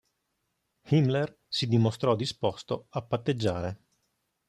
[0.87, 3.81] Himmler si dimostrò disposto a patteggiare.